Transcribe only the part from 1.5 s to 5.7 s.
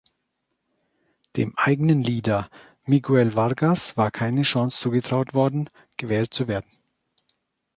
eigenen Leader Miguel Vargas war keine Chance zugetraut worden,